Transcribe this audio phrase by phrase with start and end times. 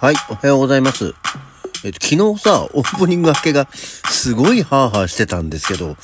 [0.00, 1.12] はい、おはようございます。
[1.84, 5.94] えっと、昨日さ、オープニング明けがすごいハーハーしてたんですけど、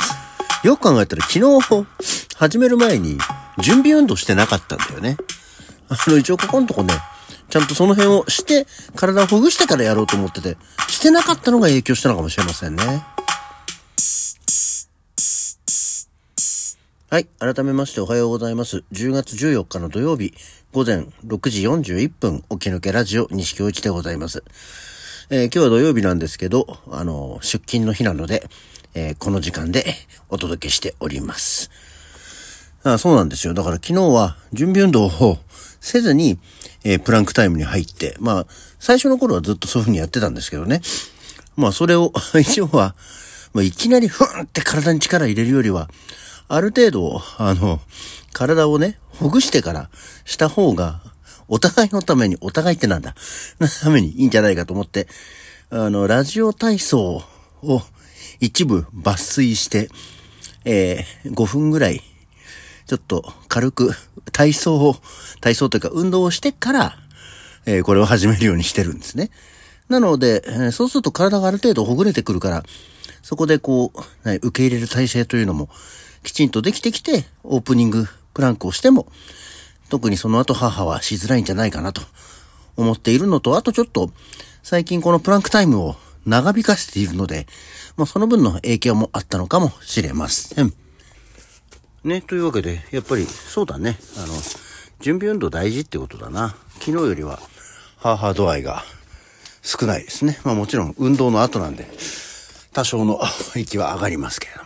[0.64, 1.87] よく考えたら昨日
[2.37, 3.17] 始める前に
[3.62, 5.17] 準備運動してなかったんだよね。
[5.88, 6.92] あの、一応ここのとこね、
[7.48, 10.58] ちゃんとその辺をして、体をほぐしてからやろうと思ってて、
[10.88, 13.15] してなかったのが影響したのかもしれませんね。
[17.16, 17.24] はい。
[17.38, 18.84] 改めましておはようございます。
[18.92, 20.34] 10月14日の土曜日、
[20.75, 24.45] 午前6時41分、起き抜けラジオ西京一でございます。
[25.30, 28.47] えー今日は土曜日なんですけど、あの、出勤の日なので、
[28.92, 29.87] えーこの時間で
[30.29, 31.70] お届けしております。
[32.83, 33.55] あそうなんですよ。
[33.55, 35.39] だから昨日は準備運動を
[35.80, 36.39] せずに、
[36.84, 38.47] えプランクタイムに入って、まあ、
[38.78, 40.83] 最初の頃はずっとそういう風にやってたんですけどね。
[41.56, 42.95] まあ、それを、 一応は、
[43.55, 45.89] まあ、いきなりふんって体に力入れるよりは、
[46.48, 47.80] ある程度、あの、
[48.32, 49.91] 体をね、ほぐしてから
[50.24, 51.00] した方が、
[51.48, 53.14] お互いのために、お互いってなんだ、
[53.61, 55.06] のためにいいんじゃないかと思って、
[55.70, 57.22] あの、ラジオ体操
[57.62, 57.83] を
[58.41, 59.88] 一部抜粋して、
[60.64, 62.03] えー5分ぐらい、
[62.86, 63.92] ちょっと軽く
[64.33, 64.97] 体操を、
[65.41, 66.97] 体操というか運動をしてから、
[67.64, 69.31] えーこれを始めるようにしてるんですね。
[69.88, 72.64] なので、えーそうすると体がある程度ほぐれてくるから、
[73.22, 73.92] そこでこ
[74.25, 75.69] う、受け入れる体制というのも
[76.27, 79.06] きちんとできてきて、オープニングプランクをしても、
[79.88, 82.02] 特にその後母はしづらいんじゃないかなと
[82.77, 84.10] 思っているのと、あとちょっと
[84.64, 85.94] 最近このプランクタイムを
[86.27, 87.47] 長引かせているので、
[87.97, 90.74] まあその分の影響もあったのかもしれません。
[92.02, 93.97] ね、というわけで、やっぱりそうだね。
[94.16, 94.34] あの、
[95.00, 96.56] 準備運動大事ってことだな。
[96.80, 97.38] 昨日よりは、
[97.98, 98.84] ハーハー度合いが
[99.62, 100.41] 少ないですね。
[100.42, 101.88] まあもちろん運動の後なんで、
[102.72, 103.20] 多少の
[103.54, 104.66] 息は上がりますけれども。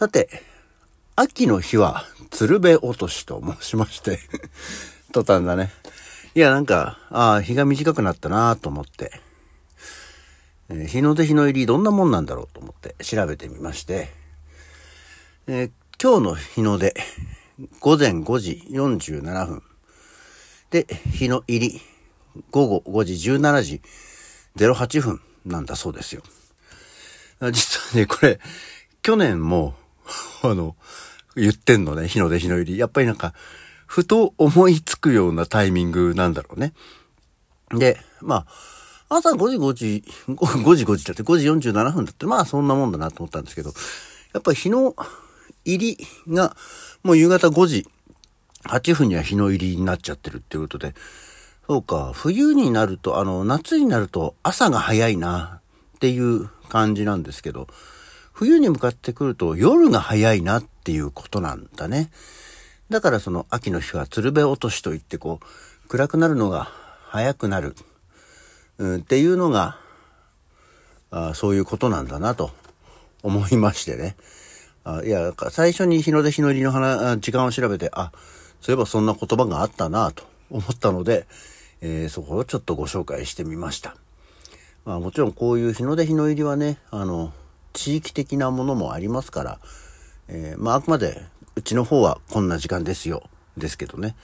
[0.00, 0.30] さて、
[1.14, 4.18] 秋の日は鶴瓶落としと申しまして、
[5.12, 5.70] 途端だね。
[6.34, 9.20] いや、なんか、ああ、日が短くなったなと思って、
[10.70, 14.10] えー日の出日の入りどんなもんなんだろうと思って調べてみまして、
[15.46, 15.70] えー
[16.02, 16.94] 今日の日の出、
[17.80, 19.62] 午前5時47分。
[20.70, 21.82] で、日の入り、
[22.50, 23.82] 午後5時17時
[24.56, 26.22] 08分なんだそうですよ。
[27.52, 28.40] 実はね、これ、
[29.02, 29.74] 去年も、
[30.42, 30.76] あの、
[31.36, 32.78] 言ってんのね、日の出日の入り。
[32.78, 33.34] やっぱりなんか、
[33.86, 36.72] ふと思いつくようなタイミングなんだろうね。
[37.70, 38.46] で、ま
[39.08, 43.72] あ、朝5時5時、5時5時だって5時47分だって、まあそんなもんだなと思ったんですけど、
[44.32, 44.94] やっぱり日の
[45.64, 46.56] 入りが、
[47.02, 47.88] もう夕方5時
[48.64, 50.94] 8分には日の入りになっちゃってるっていうことで、
[51.66, 55.60] そうか、冬になると、あの、夏になると朝が早いな
[55.96, 57.68] っていう感じなんですけど、
[58.40, 62.10] 冬に向かってくると夜が早いなっていうことなんだね。
[62.88, 66.70] だからその秋の日は鶴瓶落としといってこう、暗くなるのが
[67.04, 67.76] 早くなる、
[68.78, 69.78] うん、っていうのが、
[71.10, 72.50] あそういうことなんだなと
[73.22, 74.16] 思いましてね。
[74.84, 78.10] あいや、最初に日の出日の入りの話、時間を調べて、あ、
[78.62, 81.26] そういえばそんな言葉があったなと思ったので、
[81.82, 83.96] えーそこをちょっとご紹介してみました。
[84.86, 87.34] まあもちろんこういう日の出日の入りはね、あの、
[87.72, 89.58] 地域的なものもありますから、
[90.28, 91.22] えーまああくまで
[91.56, 93.22] うちの方はこんな時間ですよ、
[93.56, 94.16] ですけどね。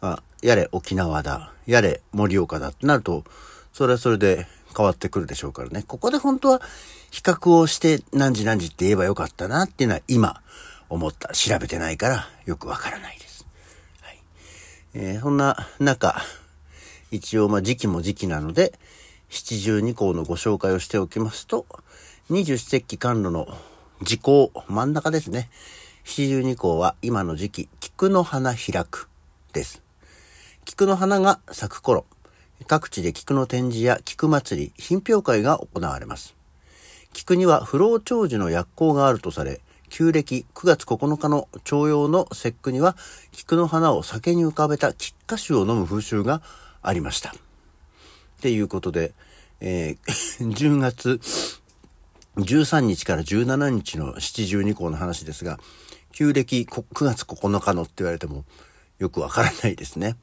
[0.00, 3.24] まあ、やれ沖縄だ、やれ盛岡だってなると、
[3.72, 5.82] それはそれで変わってくるでしょうからね。
[5.82, 6.62] ここで本当は
[7.10, 10.40] 比較をして何時何時って言えばよかったなっていうのは今
[10.88, 11.28] 思った。
[11.34, 13.46] 調べてないからよくわからないです。
[14.00, 14.18] はい。
[14.94, 16.22] えーそんな中、
[17.10, 18.78] 一応まあ時期も時期なので、
[19.28, 21.66] 七十二項のご紹介をしておきますと、
[22.30, 23.48] 二十四節気寒露の
[24.02, 25.48] 時効、真ん中ですね。
[26.04, 29.08] 七十二項は今の時期、菊の花開く
[29.54, 29.82] です。
[30.66, 32.04] 菊の花が咲く頃、
[32.66, 36.36] 各地で菊の展示や菊祭り、品評会が行われます。
[37.14, 42.94] 菊には不老長寿の薬効があるとされ、旧暦9月9日の徴用の節句には、
[43.32, 46.42] 菊の花を酒に浮かべた菊花酒を飲む風習が
[46.82, 47.30] ありました。
[47.30, 47.34] っ
[48.42, 49.14] ていうことで、
[49.62, 51.20] えー 10月
[52.42, 55.58] 13日から17日の七十二項の話ですが、
[56.12, 58.44] 旧暦9月9日のって言われても
[58.98, 60.16] よくわからないですね。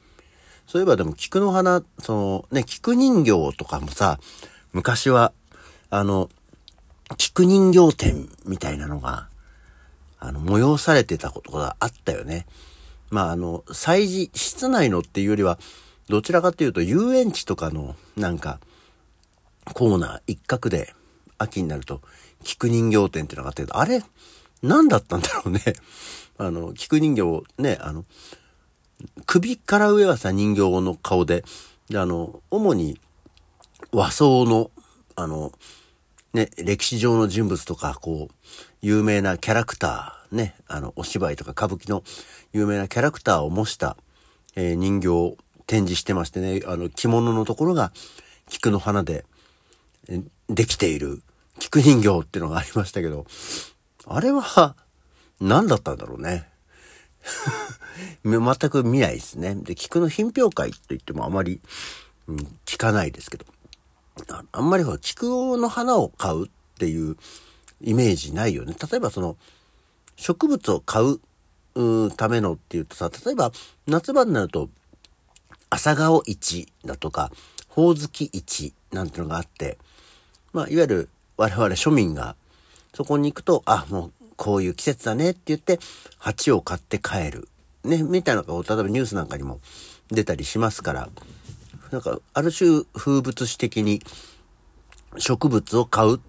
[0.68, 4.20] そういえばでも菊の花、そのね、菊人形とかもさ、
[4.74, 5.32] 昔は、
[5.90, 6.30] あの、
[7.18, 9.30] 菊人形展みたいなのが、
[10.20, 12.48] あの、催されてたことがあったよね。
[13.12, 15.60] まあ、あの、祭事、室内のっていうよりは、
[16.10, 18.60] どちらかというと遊園地とかの、なんか、
[19.74, 20.94] コーナー一角で、
[21.38, 22.02] 秋になると、
[22.44, 24.04] 菊人形展っていうのがあって、あれ、
[24.62, 25.62] 何だったんだろうね。
[26.38, 28.06] あの、菊人形をね、あの、
[29.26, 31.44] 首から上はさ、人形の顔で、
[31.90, 33.00] で、あの、主に
[33.92, 34.72] 和装の、
[35.16, 35.52] あの、
[36.34, 38.34] ね、歴史上の人物とか、こう、
[38.82, 42.04] 有名なキャラクター、ね、あの、お芝居とか歌舞伎の
[42.52, 43.98] 有名なキャラクターを模した、
[44.56, 45.38] えー、人形を
[45.68, 47.94] 展示してましてね、あの、着物のところが
[48.50, 49.26] 菊の花で、
[50.50, 51.22] できている
[51.60, 53.26] 菊人形っていうのがありましたけど、
[54.08, 54.76] あれは、
[55.40, 56.50] 何だったんだろうね。
[58.24, 59.56] 全く見ないですね。
[59.56, 61.62] で、菊の品評会と言ってもあまり、
[62.28, 63.46] うん、聞かないですけど。
[64.54, 65.26] あんまりほら、菊
[65.58, 67.18] の花を買うっていう
[67.82, 68.76] イメージないよね。
[68.90, 69.38] 例えばその、
[70.16, 71.20] 植物を買う
[72.12, 73.52] ためのっていうとさ、例えば
[73.88, 74.70] 夏場になると、
[75.70, 77.32] 朝顔市だとか、
[77.68, 79.78] ほおずき市なんてのがあって、
[80.56, 82.38] まあ、いわゆる我々庶民が
[82.94, 85.80] そこに行くと、あ、もうこういう季節だねって言って、
[86.18, 87.50] 鉢を買って帰る。
[87.84, 89.60] ね、みたいなのが、例えばニュースなんかにも
[90.12, 91.10] 出たりしますから、
[91.92, 94.02] なんか、ある種風物詩的に
[95.18, 96.22] 植物を買う、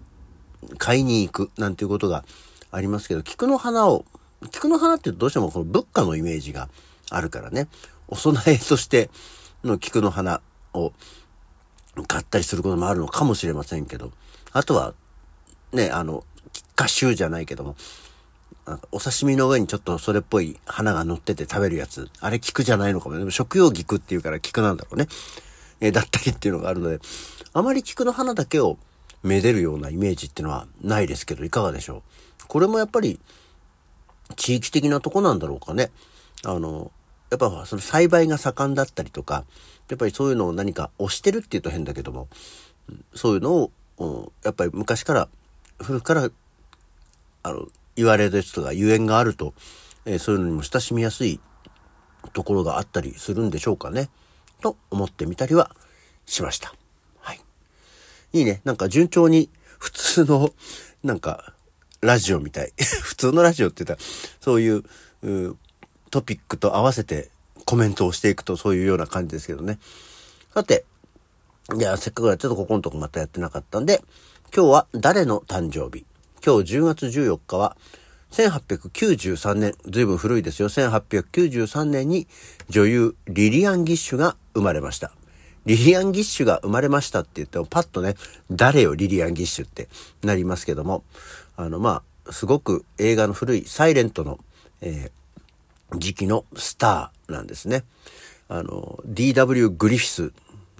[0.77, 2.25] 買いに行くなんていうことが
[2.69, 4.03] ありますけど、菊の花を、
[4.51, 6.67] 菊の花ってどうしてもこの仏花のイメージが
[7.09, 7.69] あるからね、
[8.09, 9.09] お供えとして
[9.63, 10.41] の菊の花
[10.73, 10.91] を
[12.03, 14.11] 買ったりすることもあるのかもしれませんけど、
[14.53, 14.93] あとは、
[15.73, 16.23] ね、あの、
[16.75, 17.75] 合衆じゃないけども、
[18.91, 22.09] お刺身の上にちょっとそれっぽい花が乗ってて食べるやつ。
[22.19, 23.17] あれ菊じゃないのかも。
[23.17, 25.07] でも食用菊っていうから菊なんだろうね。
[25.79, 26.99] え、だったりっていうのがあるので、
[27.53, 28.77] あまり菊の花だけを
[29.23, 32.01] めでるようなイメージっていうのはないですけど、いかがでしょう。
[32.47, 33.19] これもやっぱり
[34.35, 35.91] 地域的なとこなんだろうかね。
[36.43, 36.91] あの、
[37.29, 39.45] やっぱその栽培が盛んだったりとか、
[39.89, 42.27] やっぱりそういうのを何か押してるって言うと変だけども、
[43.15, 45.29] そういうのを、やっぱり昔から、
[45.79, 46.29] 古くから
[47.47, 49.53] あの、言われですとか、ゆえんがあると、
[50.05, 51.39] えー、そういうのにも親しみやすい
[52.33, 54.09] ところがあったりするんでしょうかね。
[54.61, 55.71] と思ってみたりは
[56.25, 56.73] しました。
[57.19, 57.39] はい。
[58.33, 58.61] いいね。
[58.65, 59.49] なんか順調に
[59.79, 60.49] 普通の、
[61.03, 61.53] なんか、
[62.01, 62.73] ラジオみたい。
[62.77, 64.09] 普通のラジオって言ったら、
[64.41, 64.83] そういう
[65.23, 65.57] う
[66.09, 67.29] トピックと合わせて
[67.65, 69.79] コメントをしていくとそういうような感じですけどね。
[70.53, 70.85] さて、
[71.77, 74.01] じゃあせっかくだちょっとここのとこまたやってなかったんで、
[74.55, 76.05] 今日は誰の誕生日？
[76.45, 77.75] 今日10月14日は、
[78.31, 80.69] 1893年、ずいぶん古いですよ。
[80.69, 82.27] 1893年に
[82.69, 85.11] 女優リリアン・ギッシュが生まれました。
[85.65, 88.15] リリアン・ギッシュが生まれましたって言ってもパッとね、
[88.49, 89.89] 誰よリリアン・ギッシュって
[90.23, 91.03] なりますけども、
[91.57, 94.39] あのまあ、すごく映画の古いサイレントの、
[94.79, 95.11] え、
[95.95, 97.83] 時期のスターなんですね。
[98.49, 99.69] あの、D.W.
[99.69, 100.33] グリフィス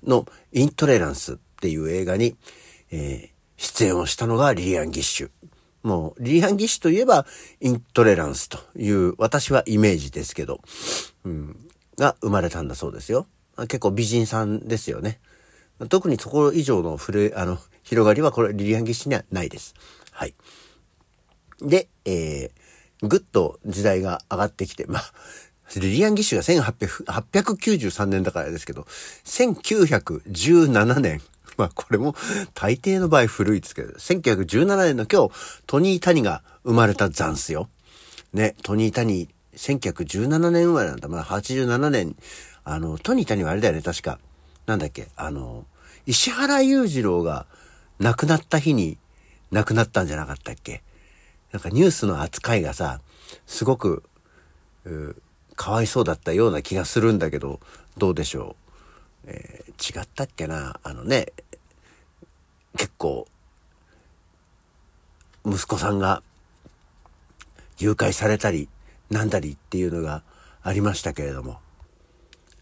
[0.04, 2.36] のイントレランスっていう映画に、
[2.92, 5.30] えー、出演をしたのがリリアン・ギッシュ。
[5.84, 7.26] もう、リリアン・ギッシュといえば、
[7.62, 10.62] イントレランスという、私はイメージですけど、
[11.24, 11.68] うん、
[11.98, 13.28] が生まれたんだそうですよ。
[13.62, 15.20] 結構美人さんですよね。
[15.90, 19.74] 特にそこ以上の触れ、あの、広がりはこれリリアン・ギッシュにはないです。
[20.12, 20.34] はい。
[21.62, 22.57] で、えー、
[23.02, 25.12] ぐっと時代が上がってきて、まあ、
[25.76, 28.88] リリアン・ギッシュが1893年だからですけど、
[29.26, 31.22] 1917年、
[31.58, 32.16] まあこれも
[32.54, 35.34] 大抵の場合古いですけど、1917年の今日、
[35.66, 37.70] トニー・タニが生まれたザンスよ。
[38.34, 41.08] ね、トニー・タニ、1917年生まれなんだ。
[41.08, 42.16] まだ87年、
[42.64, 44.20] あの、トニー・タニはあれだよね、確か。
[44.66, 45.66] なんだっけ、あの、
[46.06, 47.46] 石原裕次郎が
[48.00, 48.98] 亡くなった日に
[49.52, 50.84] 亡くなったんじゃなかったっけ？
[51.52, 53.02] なんかニュースの扱いがさ、
[53.46, 54.04] すごく、
[55.56, 57.60] かわいそうだったような気がするんだけど、
[57.98, 58.56] どうでしょ
[59.26, 59.30] う。
[59.30, 60.80] えー、違ったっけな？
[60.84, 61.34] あのね、
[62.78, 63.28] 結構、
[65.46, 66.22] 息子さんが
[67.78, 68.70] 誘拐されたり、
[69.10, 70.24] なんだりっていうのが
[70.62, 71.60] ありましたけれども。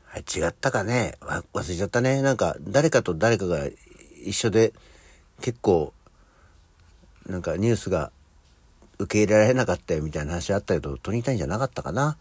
[0.05, 1.15] はい、違ったかね？
[1.21, 2.21] 忘れちゃったね。
[2.21, 3.67] なんか、誰かと誰かが
[4.23, 4.73] 一緒で、
[5.41, 5.93] 結構、
[7.27, 8.11] なんかニュースが
[8.99, 12.17] 受け入れられなかったよみたいな話あったけど、トニータインじゃなかったかな。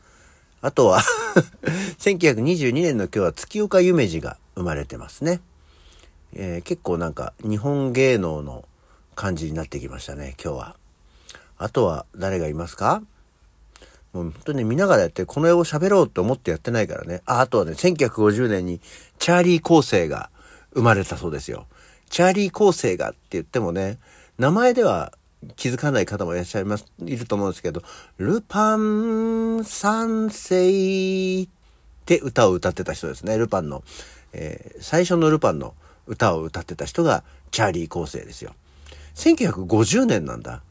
[0.60, 1.02] あとは
[1.98, 5.40] 1922年の今日は月岡夢二が生まれてますね。
[6.32, 8.64] えー、結構なんか日本芸能の
[9.14, 10.76] 感じになってきましたね、今日は。
[11.58, 13.02] あとは誰がいますか？
[14.12, 17.22] もう本当に見ながらやって、この絵を喋ろうと思ってやってないからね。
[17.26, 18.80] あ、あとはね、1950年に
[19.18, 20.30] チャーリー構成が
[20.72, 21.66] 生まれたそうですよ。
[22.10, 23.98] チャーリー構成がって言ってもね、
[24.38, 25.12] 名前では
[25.56, 27.82] 気づかない方もいらっしゃいます、いると思うんですけど、
[28.18, 31.48] ルパン三世っ
[32.04, 33.36] て歌を歌ってた人ですね。
[33.36, 33.82] ルパンの、
[34.32, 35.74] えー、最初のルパンの
[36.06, 38.54] 歌を歌ってた人がチャーリー構成ですよ。
[39.14, 40.62] 1950年なんだ。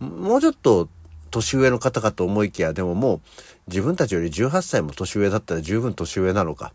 [0.00, 0.88] もうちょっと
[1.30, 3.20] 年上の方かと思いきや、でももう
[3.68, 6.72] 自分たちより18歳も年上だったら十分年上なの か。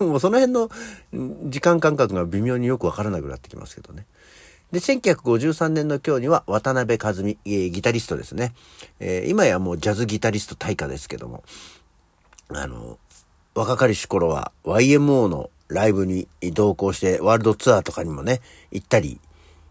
[0.00, 0.70] もうその辺の
[1.48, 4.06] 時間感覚が微妙によくわからなくなってきますけどね。
[4.72, 8.54] で、1953年の今日には渡辺和美、えー、ギタリストですね。
[9.00, 11.44] えー、今やもうジャズギタリスト大家ですけども、
[12.48, 12.98] あの、
[13.54, 19.20] 若かりし頃は YMO のライブに同行してワールドツアーとかにもね、行ったり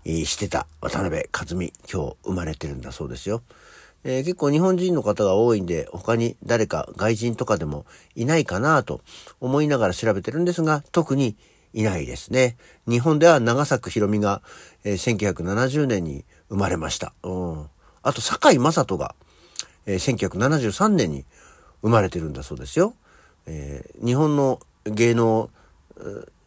[0.05, 3.41] してた渡辺和美、今日生まれてるんだそうですよ。
[4.03, 9.01] えー、結構日本人の方が多いんで、他に誰か外人とかでもいないかなと
[9.39, 11.35] 思いながら調べてるんですが、特に
[11.73, 12.57] いないですね。
[12.87, 14.41] 日本では長作ひろみが、
[14.83, 17.13] えー、1970年に生まれました。
[17.23, 17.69] うん。
[18.03, 19.15] あと、坂井正人が、
[19.85, 21.25] えー、1973年に
[21.81, 22.93] 生まれてるんだそうですよ。
[23.45, 25.49] えー、日本の芸能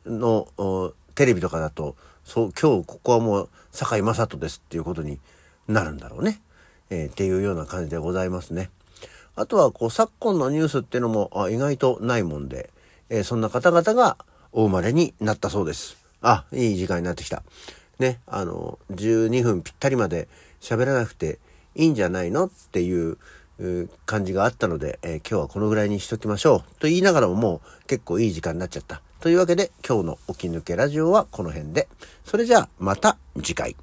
[0.07, 5.21] のテレビとかだと、そう、今日ここはもう坂井正人ですっていうことに
[5.69, 6.40] なるんだろうね。
[6.90, 8.71] えー、っていうような感じでございますね。
[9.37, 12.71] あとは、こう、昨今のニュースっていうのもあ意外とないもんで、
[13.09, 14.16] えー、そんな方々が
[14.56, 15.96] お生まれになったそうです。
[16.23, 17.42] あ、いい時間になってきた。
[17.99, 20.28] ね、あの、12分ぴったりまで
[20.61, 21.40] 喋らなくて
[21.75, 23.18] いいんじゃないのっていう
[24.06, 26.61] 感じがあったので、えー、今日はこのぐらいにしときましょう。
[26.78, 29.02] と言いながらももう結構いい時間になっちゃった。
[29.18, 31.88] というわけで今日の起き抜けラジオはこの辺で。
[32.25, 33.75] それじゃあまた次回。